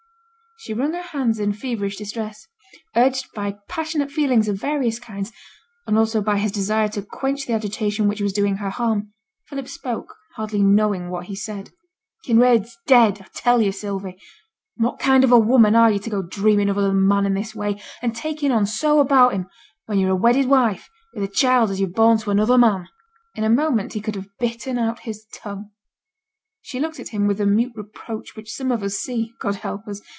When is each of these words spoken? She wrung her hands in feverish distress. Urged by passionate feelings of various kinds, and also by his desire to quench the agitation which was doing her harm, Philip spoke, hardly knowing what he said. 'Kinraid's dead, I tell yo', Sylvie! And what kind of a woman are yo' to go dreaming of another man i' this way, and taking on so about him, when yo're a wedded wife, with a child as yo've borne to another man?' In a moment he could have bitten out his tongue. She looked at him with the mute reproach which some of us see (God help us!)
She 0.63 0.75
wrung 0.75 0.93
her 0.93 1.01
hands 1.01 1.39
in 1.39 1.53
feverish 1.53 1.97
distress. 1.97 2.45
Urged 2.95 3.33
by 3.33 3.57
passionate 3.67 4.11
feelings 4.11 4.47
of 4.47 4.61
various 4.61 4.99
kinds, 4.99 5.31
and 5.87 5.97
also 5.97 6.21
by 6.21 6.37
his 6.37 6.51
desire 6.51 6.87
to 6.89 7.01
quench 7.01 7.47
the 7.47 7.53
agitation 7.53 8.07
which 8.07 8.21
was 8.21 8.31
doing 8.31 8.57
her 8.57 8.69
harm, 8.69 9.11
Philip 9.47 9.67
spoke, 9.67 10.13
hardly 10.35 10.61
knowing 10.61 11.09
what 11.09 11.25
he 11.25 11.35
said. 11.35 11.71
'Kinraid's 12.25 12.77
dead, 12.85 13.21
I 13.21 13.25
tell 13.33 13.59
yo', 13.63 13.71
Sylvie! 13.71 14.19
And 14.77 14.85
what 14.85 14.99
kind 14.99 15.23
of 15.23 15.31
a 15.31 15.39
woman 15.39 15.75
are 15.75 15.89
yo' 15.91 15.97
to 15.97 16.09
go 16.11 16.21
dreaming 16.21 16.69
of 16.69 16.77
another 16.77 16.93
man 16.93 17.25
i' 17.25 17.39
this 17.39 17.55
way, 17.55 17.81
and 18.03 18.15
taking 18.15 18.51
on 18.51 18.67
so 18.67 18.99
about 18.99 19.33
him, 19.33 19.49
when 19.87 19.97
yo're 19.97 20.11
a 20.11 20.15
wedded 20.15 20.45
wife, 20.45 20.91
with 21.15 21.23
a 21.23 21.27
child 21.27 21.71
as 21.71 21.81
yo've 21.81 21.95
borne 21.95 22.19
to 22.19 22.29
another 22.29 22.59
man?' 22.59 22.87
In 23.33 23.43
a 23.43 23.49
moment 23.49 23.93
he 23.93 23.99
could 24.01 24.13
have 24.13 24.29
bitten 24.39 24.77
out 24.77 24.99
his 25.09 25.25
tongue. 25.33 25.71
She 26.61 26.79
looked 26.79 26.99
at 26.99 27.09
him 27.09 27.25
with 27.25 27.39
the 27.39 27.47
mute 27.47 27.73
reproach 27.75 28.35
which 28.35 28.53
some 28.53 28.71
of 28.71 28.83
us 28.83 28.93
see 28.93 29.31
(God 29.39 29.55
help 29.55 29.87
us!) 29.87 30.01